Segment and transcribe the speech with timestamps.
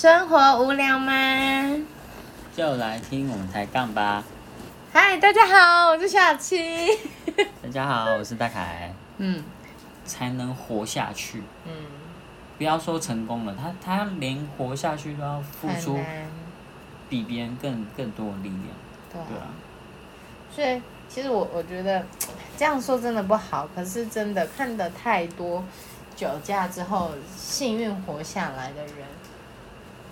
[0.00, 1.12] 生活无聊吗？
[2.56, 4.24] 就来听我们抬杠吧。
[4.94, 6.88] 嗨，大家好，我是小七。
[7.62, 8.94] 大家好，我是大凯。
[9.18, 9.44] 嗯
[10.06, 11.84] 才能活下去，嗯，
[12.56, 16.00] 不要说成功了，他他连活下去都要付出，
[17.10, 18.62] 比别人更更多的力量，
[19.12, 19.26] 对啊。
[19.28, 19.48] 对啊。
[20.50, 22.02] 所以其实我我觉得
[22.56, 25.62] 这样说真的不好，可是真的看的太多
[26.16, 29.06] 酒驾之后幸运活下来的人，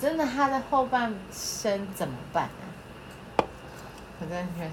[0.01, 3.45] 真的他的后半生怎么办啊？
[4.21, 4.71] 我真的觉得。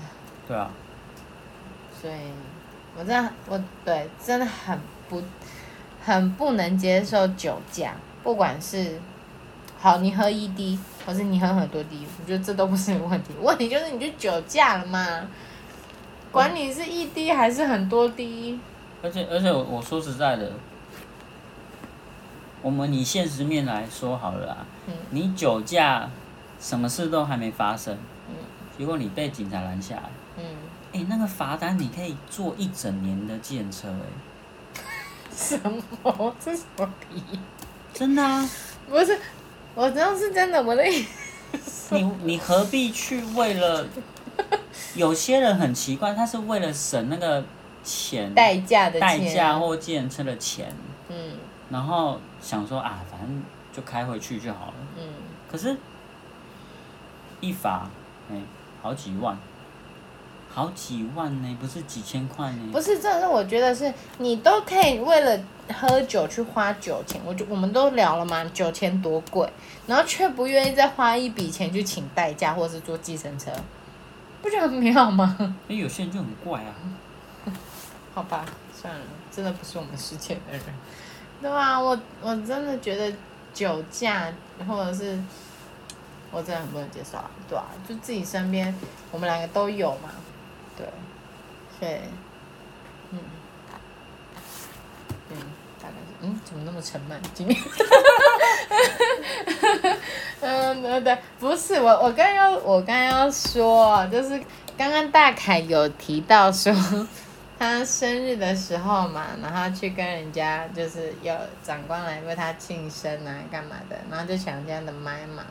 [0.47, 0.69] 对啊，
[1.99, 2.31] 所以，
[2.95, 5.21] 我真的我对真的很不
[6.03, 8.99] 很不能接受酒驾，不管是
[9.79, 15.27] 好你喝一滴，或是你喝很多滴，我觉得这都不是问题，问题就是你就酒驾了嘛，
[16.31, 18.59] 管你是一滴还是很多滴，
[19.01, 20.51] 而且而且我我说实在的，
[22.61, 24.93] 我们以现实面来说好了啊，嗯。
[25.11, 26.09] 你酒驾，
[26.59, 27.97] 什么事都还没发生，
[28.29, 28.35] 嗯。
[28.77, 30.43] 结果你被警察拦下来，嗯，
[30.93, 34.81] 哎、那个罚单你可以坐一整年的计程车、哎，
[35.33, 35.57] 什
[36.03, 36.35] 么？
[36.39, 37.39] 这什么逼？
[37.93, 38.49] 真的啊，
[38.89, 39.17] 不是，
[39.73, 41.05] 我知道是真的，我的意
[41.63, 41.95] 思。
[41.95, 43.85] 你你何必去为了？
[44.95, 47.41] 有些人很奇怪，他是为了省那个
[47.81, 50.73] 钱代驾的代驾或计程车的钱，
[51.07, 51.37] 嗯。
[51.69, 53.41] 然后想说啊，反正
[53.75, 54.73] 就开回去就好了。
[54.97, 55.03] 嗯，
[55.51, 55.75] 可是，
[57.41, 57.89] 一罚，
[58.31, 58.35] 哎、
[58.81, 59.37] 好几万，
[60.53, 62.69] 好几万呢，不是几千块呢。
[62.71, 65.39] 不是，这是我觉得是你都可以为了
[65.73, 69.49] 喝酒去花酒钱，我就我们都聊了嘛，酒钱多贵，
[69.87, 73.51] 然后却不愿意再花一笔钱去请代驾或是坐计程车，
[74.41, 75.35] 不觉得很妙吗？
[75.67, 76.73] 哎、有些人就很怪啊。
[78.15, 80.61] 好吧，算了，真的不是我们世界的人，
[81.41, 81.77] 对啊？
[81.77, 83.13] 我我真的觉得
[83.55, 84.27] 酒驾
[84.67, 85.17] 或者是
[86.29, 88.75] 我真的很不能接受啊，对啊，就自己身边
[89.11, 90.09] 我们两个都有嘛，
[90.77, 90.85] 对，
[91.79, 92.01] 所以，
[93.11, 93.19] 嗯，
[95.29, 95.37] 嗯，
[95.81, 97.17] 大概是，嗯，怎么那么沉闷？
[97.33, 97.57] 今天，
[100.41, 104.37] 嗯，对对，不是我，我刚刚，我刚刚要说，就是
[104.77, 106.73] 刚刚大凯有提到说。
[107.57, 111.33] 他生日的时候嘛，然后去跟人家就是有
[111.63, 115.43] 长官来为他庆生啊，干嘛的，然后就抢人家的麦嘛，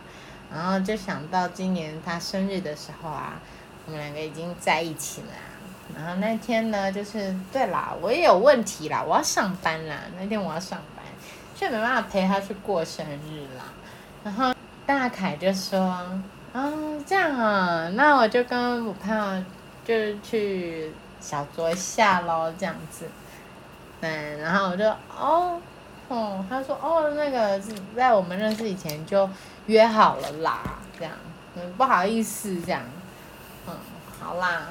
[0.53, 3.41] 然后就想到今年他生日的时候啊，
[3.87, 5.29] 我们两个已经在一起了、
[5.97, 11.05] 然后那天呢，就是对啦，我也有问题啦，我要上班啦，那天我要上班，
[11.57, 13.65] 却没办法陪他去过生日啦。
[14.23, 14.55] 然后
[14.85, 15.81] 大凯就说
[16.53, 19.43] ：“哦，这样啊，那我就跟我朋友
[19.87, 20.93] 就是去。”
[21.25, 23.09] 小酌一下喽，这样子，
[24.03, 24.85] 嗯，然后我就
[25.19, 25.59] 哦，
[26.09, 29.29] 哦，他说哦，那个是在我们认识以前就
[29.65, 30.61] 约好了啦，
[30.99, 31.15] 这样，
[31.57, 32.83] 嗯，不好意思，这样，
[33.67, 33.75] 嗯，
[34.21, 34.69] 好啦，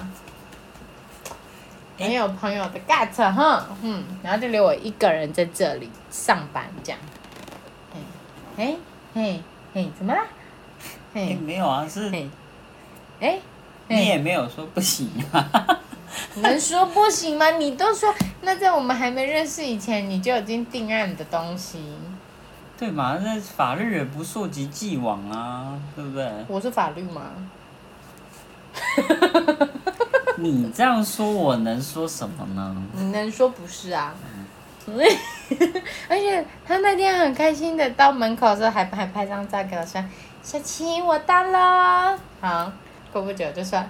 [1.97, 6.95] 没有朋友的 get 哈，嗯，然后就留我一个人在这里上班，這樣，
[8.55, 8.77] 嘿，
[9.15, 9.41] 嘿，
[9.73, 10.23] 嘿，怎么啦？
[11.15, 12.29] 哎、嘿，没有啊，是嘿，
[13.19, 13.39] 哎，
[13.87, 15.79] 你也没有说不行啊。
[16.41, 17.51] 能说不行吗？
[17.51, 21.79] 你都说，那在我们还没认识以前，你就已经定案的东西。
[22.77, 23.17] 对嘛？
[23.21, 26.29] 那法律也不溯及既往啊，对不对？
[26.47, 27.21] 我是法律吗？
[30.38, 32.75] 你这样说，我能说什么呢？
[32.94, 34.13] 你能说不是啊？
[36.09, 40.03] 而且他那天很开心的到门口的时候还还拍张照给我说
[40.44, 42.69] ：“小琪，我到了。”好，
[43.13, 43.81] 过不久就说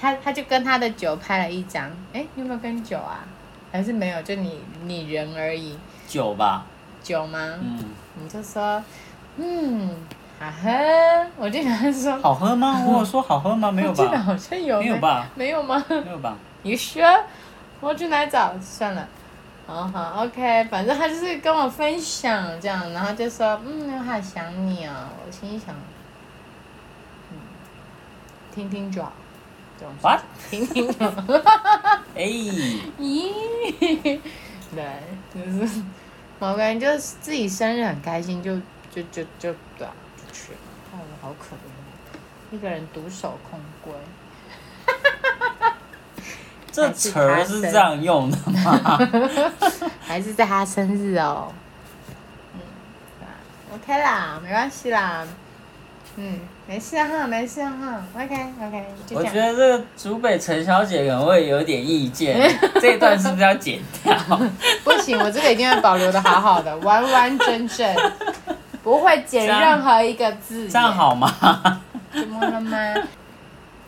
[0.00, 1.90] 他他就跟他的酒拍了一张。
[2.12, 3.24] 哎，你有没有跟酒啊？
[3.72, 4.22] 还是没有？
[4.22, 5.76] 就你你人而已。
[6.06, 6.64] 酒吧，
[7.02, 7.38] 酒吗？
[7.60, 7.78] 嗯，
[8.14, 8.82] 你就说，
[9.36, 9.90] 嗯，
[10.38, 10.70] 好喝。
[11.36, 12.84] 我就想说，好喝吗？
[12.86, 13.72] 我有说好喝吗？
[13.72, 14.18] 没有我记得吧？
[14.18, 15.26] 好像有，没有吧？
[15.34, 15.84] 没有吗？
[15.88, 16.36] 没有吧？
[16.62, 17.02] 你说，
[17.80, 18.54] 我去哪里找？
[18.60, 19.08] 算了。
[19.66, 24.92] 好好，OK，反正他就是跟我分享这样，然后就说，嗯，我好想你哦。
[25.26, 25.74] 我心里想，
[27.32, 27.38] 嗯，
[28.54, 29.10] 听听就好，
[29.78, 30.20] 这种事 What？
[30.50, 30.88] 听听。
[32.16, 34.20] 哎、咦，
[34.74, 34.84] 对，
[35.34, 35.82] 就是
[36.38, 38.56] 某个人就是自己生日很开心，就
[38.90, 40.58] 就就就对啊，就去了。
[40.92, 43.92] 哦，好可怜，一个人独守空闺。
[46.70, 48.98] 这词儿是这样用的吗？
[50.02, 51.52] 还是在他生日哦。
[52.52, 52.60] 嗯，
[53.20, 53.34] 对啊
[53.74, 55.26] ，OK 啦，没关系啦。
[56.16, 59.24] 嗯，没事哈，没事哈，OK OK，就我。
[59.24, 62.38] 觉得这个竹北陈小姐可能会有点意见，
[62.80, 64.16] 这一段是不是要剪掉？
[64.84, 67.94] 不行，我这个一定要保留的好好的，完完整整。
[68.84, 70.68] 不会剪任何一个字。
[70.68, 70.92] 这样？
[70.92, 71.80] 好吗？
[72.12, 72.94] 怎么了吗？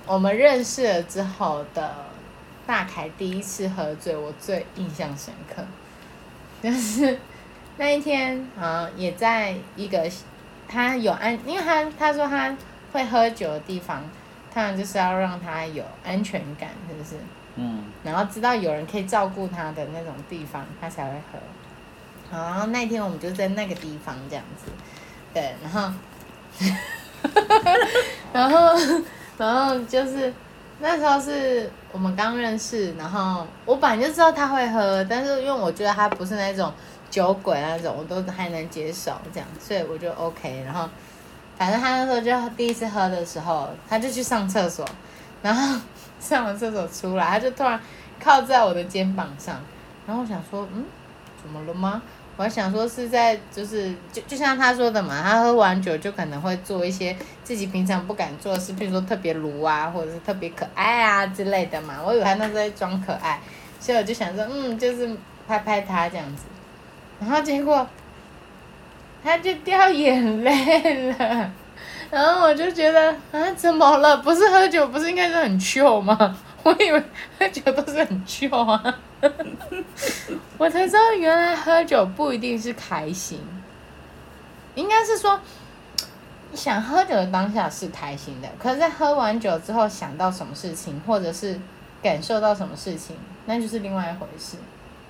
[0.06, 1.94] 我们认识了之后的
[2.66, 5.62] 大凯第一次喝醉，我最印象深刻，
[6.62, 7.18] 就是
[7.76, 10.08] 那一天啊，也在一个
[10.68, 12.54] 他有安，因为他他说他
[12.92, 14.02] 会喝酒的地方，
[14.54, 17.16] 当然就是要让他有安全感，是不是？
[17.56, 21.38] 嗯，然后知道有人可以照顾他的那种地方，他才会喝。
[22.30, 24.66] 然后那天我们就在那个地方这样子，
[25.32, 25.92] 对，然后，
[28.32, 28.76] 然后，
[29.38, 30.34] 然后就是
[30.80, 36.72] 那时候是我们刚认识，然后我本来就知道他会喝，但是因为我觉得他不是那种
[37.16, 40.62] 酒鬼那种，我都还能接受这样，所以我就 OK。
[40.66, 40.86] 然后
[41.56, 44.86] 反正他那时候就第一次喝的时候，他就去上厕所，
[45.40, 45.80] 然后
[46.20, 47.80] 上完厕所出来，他就突然
[48.22, 49.58] 靠在我的肩膀上，
[50.06, 50.84] 然后我想说，嗯，
[51.40, 52.02] 怎么了吗？
[52.36, 61.94] 我还想说是在就是就就像他说的嘛，他喝完酒就可能会做一些自己平常不敢做的事，比如说特别鲁啊，或者是特别可爱啊之类的嘛。
[62.04, 63.40] 我以为他那时候在装可爱，
[63.80, 65.16] 所以我就想说，嗯，就是
[65.48, 66.42] 拍拍他这样子，
[67.20, 67.86] 然后结果
[69.22, 71.50] 他就掉眼泪了。
[72.10, 74.16] 然后我就觉得啊，怎么了？
[74.18, 76.16] 不是喝酒，不是应该是很 chill 吗？
[76.62, 77.02] 我以为
[77.38, 78.98] 喝酒都是很 chill 啊。
[80.56, 83.40] 我才知道原来喝酒不一定是开心，
[84.76, 85.40] 应该是说
[86.54, 91.58] 想喝酒的当下是开心的，可是在喝完酒之后想到什么事情，或者是
[92.02, 93.16] 感受到什么事情，
[93.46, 94.56] 那就是另外一回事，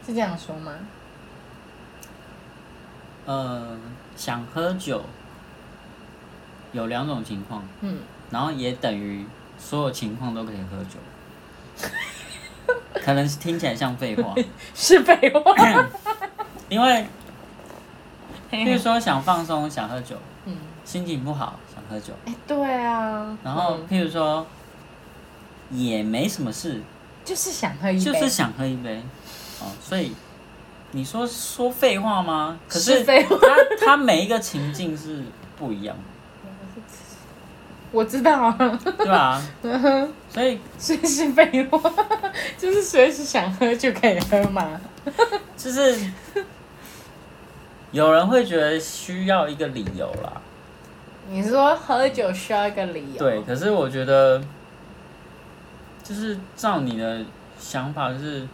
[0.07, 0.73] 是这样说吗？
[3.27, 3.77] 呃，
[4.17, 5.03] 想喝酒
[6.73, 7.99] 有两种情况，嗯，
[8.31, 9.25] 然后也等于
[9.59, 11.89] 所有情况都可以喝酒。
[13.05, 14.35] 可能是听起来像废话，
[14.75, 15.55] 是废话。
[16.69, 17.07] 因为
[18.51, 24.45] 比如说想放松想喝酒，嗯，心情不好想喝酒，哎，对啊，然后嗯譬如说
[25.71, 26.81] 也没什么事，
[27.25, 29.01] 就是想喝一杯，就是想喝一杯，
[29.61, 30.13] 哦，所以
[30.97, 32.59] 你说说废话吗？
[32.67, 33.37] 可是是废话
[33.79, 35.23] 它它每一个情境是
[35.59, 36.83] 不一样的，
[37.93, 39.43] 我知道啊，对吧？
[40.31, 41.79] 所以所以是废话，
[42.57, 44.81] 就是随时想喝就可以喝嘛。
[45.57, 45.97] 就是
[47.93, 50.41] 有人会觉得需要一个理由啦，
[51.29, 54.43] 你说喝酒需要一个理由，对，，可是我觉得
[56.03, 57.25] 就是照你的
[57.59, 58.49] 想法，就是，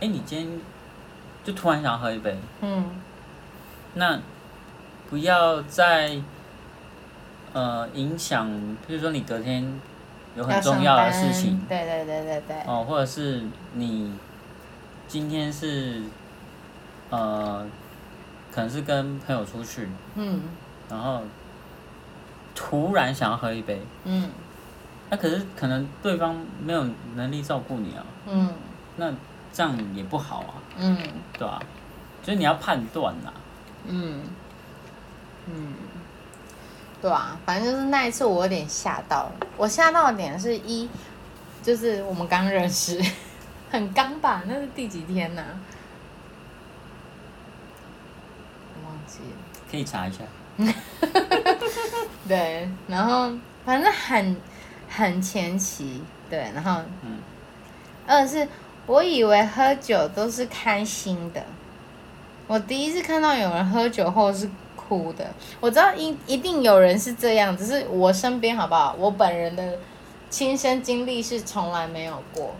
[0.00, 0.60] 哎、你今天
[1.46, 2.84] 就突然想要喝一杯，嗯。
[3.94, 4.18] 那
[5.08, 6.20] 不要再
[7.52, 8.50] 呃影响，
[8.84, 9.80] 比如说你隔天
[10.36, 13.44] 有很重要的事情，对对对对对，哦，或者是
[13.74, 14.12] 你
[15.06, 16.02] 今天是
[17.10, 17.64] 呃，
[18.52, 20.40] 可能是跟朋友出去，嗯。
[20.90, 21.22] 然后
[22.54, 24.28] 突然想要喝一杯，嗯。
[25.08, 26.84] 那可是可能对方没有
[27.14, 28.52] 能力照顾你啊，嗯。
[28.96, 29.12] 那
[29.56, 30.98] 这样也不好啊，嗯。
[31.38, 31.58] 对吧、
[32.22, 33.32] 所以你要判断呐，
[33.86, 34.22] 嗯。
[35.48, 35.74] 嗯，
[37.00, 40.88] 对啊，反正就是那一次我有点吓到了，我吓到的点是一，
[41.62, 43.00] 就是我们刚认识，
[43.70, 44.42] 很刚吧？
[44.46, 45.42] 那是第几天呐、
[48.74, 49.36] 我忘记了。
[49.70, 50.18] 可以查一下。
[52.26, 53.30] 对，然后
[53.64, 54.36] 反正很
[54.88, 57.18] 很前期，对，然后嗯，
[58.06, 58.48] 二是
[58.86, 61.44] 我以为喝酒都是开心的，
[62.46, 65.26] 我第一次看到有人喝酒后是哭的，
[65.60, 68.94] 我知道一一定有人是这样，只是我身边好不好？
[68.98, 69.78] 我本人的
[70.30, 72.54] 亲身经历是从来没有过，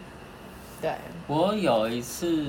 [0.80, 0.92] 对，
[1.26, 2.44] 我有一次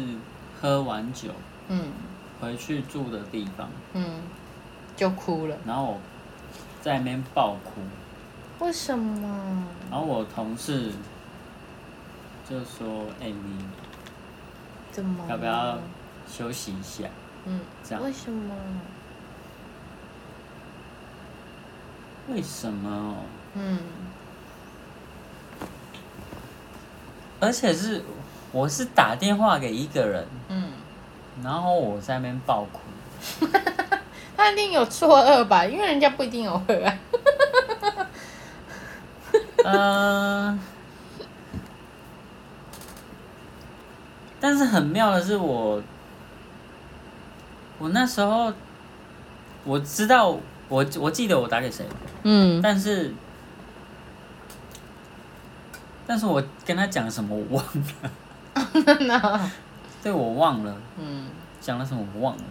[0.61, 1.29] 喝完酒
[1.69, 1.91] 嗯。
[2.39, 4.21] 回去住的地方，嗯，
[4.95, 5.97] 就哭了，然后我
[6.83, 7.81] 在那边爆哭，
[8.63, 9.63] 为什么？
[9.89, 10.91] 然后我同事
[12.49, 13.65] 就说：“哎、你
[14.91, 15.25] 怎么？
[15.29, 15.77] 要不要？
[16.27, 17.05] 休息一下
[17.45, 18.53] 嗯，这样为什么？？”
[22.29, 23.15] 为什么哦？
[23.55, 23.79] 嗯
[27.39, 28.03] 而且是
[28.51, 30.71] 我是打电话给一个人，嗯。
[31.43, 32.79] 然后我在那边爆哭。
[34.35, 35.65] 他一定有错愕吧？
[35.65, 36.97] 因为人家不一定有喝啊。
[39.63, 40.59] 嗯，
[44.59, 45.79] 但是很妙的是我，
[47.77, 48.51] 我那时候
[49.63, 50.29] 我知道
[50.67, 51.85] 我我记得我打给谁，
[52.23, 52.59] 嗯。
[52.59, 53.13] 但是
[56.07, 57.63] 但是我跟他讲什么我忘
[58.01, 59.51] 了， 那
[60.01, 61.27] 对我忘了嗯
[61.61, 62.43] 讲了什么我忘了，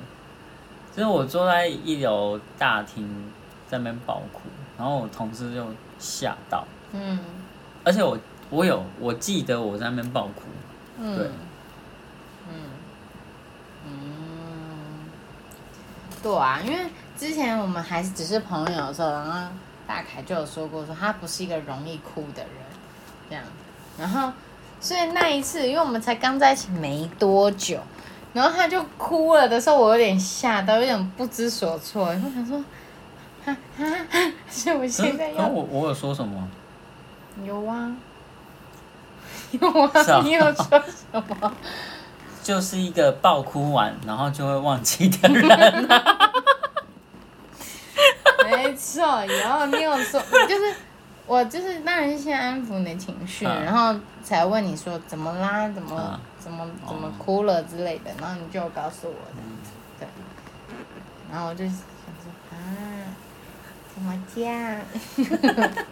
[0.95, 3.05] 就是我坐在一楼大厅
[3.67, 4.43] 在那边爆哭，
[4.79, 5.67] 然后我同事就
[5.99, 7.19] 吓到，嗯。
[7.83, 8.17] 而且我
[8.49, 10.43] 我有我记得我在那边爆哭，
[11.01, 11.31] 嗯，对
[12.49, 12.55] 嗯。
[13.89, 15.09] 嗯，
[16.23, 16.79] 对啊，因为
[17.17, 19.49] 之前我们还是只是朋友的时候，然后
[19.87, 22.51] 大凯就有说过，说他不是一个容易哭的人，
[23.31, 23.45] 这样，
[23.97, 24.33] 然后
[24.81, 27.79] 所以那一次，因为我们才刚在一起没多久，
[28.33, 32.59] 然后他就哭了的时候，我有点吓到，有点不知所措，我想说，
[33.45, 36.49] 哈哈哈，是我现在嗯， 要那我我有说什么？
[37.45, 37.97] 有啊，
[39.53, 40.21] 有啊，啊。
[40.25, 41.53] 你有说什么？
[42.47, 45.51] 就是一个爆哭完然后就会忘记的人、
[45.91, 46.31] 啊。
[48.49, 50.73] 没错，然后你有说，就是
[51.27, 60.07] 我就是当然是先安抚你的情绪，嗯然后才问你说怎么啦，怎么、嗯怎么怎么哦哭了之类的，然后你就告诉我这样子，对，
[61.33, 61.75] 然后我就想
[62.23, 62.55] 说啊，
[63.93, 64.81] 怎么这样？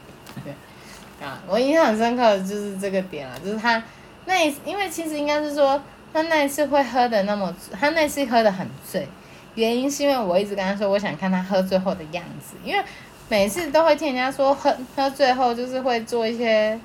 [0.44, 0.54] 对。
[1.20, 3.82] 啊，我印象很深刻的就是这个点了，就是他
[4.26, 5.80] 那因为其实应该是说
[6.14, 9.08] 他那一次会喝的那么，他那次喝的很醉，
[9.56, 12.80] 原因是因为我一直跟他说，我想看他喝醉后的样子，因为
[13.28, 16.78] 每次都会听人家说喝喝醉后就是会做一些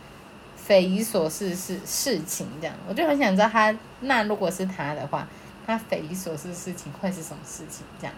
[0.55, 5.27] 匪夷所思事事情，这样我就很想知道他那如果是他的话，
[5.67, 7.85] 他匪夷所思事情会是什么事情？
[8.01, 8.15] 这样。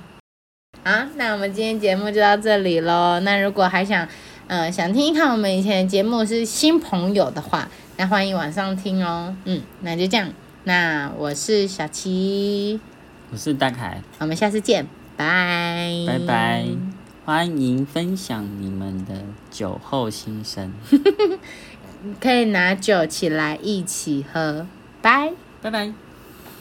[0.86, 3.20] 好，那我们今天节目就到这里喽。
[3.20, 4.08] 那如果还想，
[4.48, 9.36] 嗯、想听一看我们以前的节目是新朋友的话，那欢迎晚上听哦。
[9.44, 10.32] 嗯，那就这样。
[10.63, 12.80] 那我是小七，
[13.32, 14.86] 我是大凯，我们下次见，
[15.18, 16.06] 拜。
[16.06, 16.65] 拜拜，
[17.25, 20.72] 欢迎分享你们的酒后心声，
[22.22, 24.68] 可以拿酒起来一起喝，
[25.01, 25.34] 拜。
[25.62, 25.91] 拜拜。